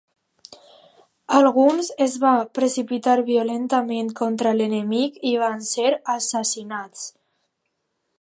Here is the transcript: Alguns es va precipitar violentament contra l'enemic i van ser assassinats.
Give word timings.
Alguns 1.39 1.89
es 2.05 2.15
va 2.23 2.31
precipitar 2.59 3.13
violentament 3.27 4.09
contra 4.21 4.55
l'enemic 4.61 5.21
i 5.33 5.35
van 5.43 5.63
ser 5.73 5.93
assassinats. 6.15 7.05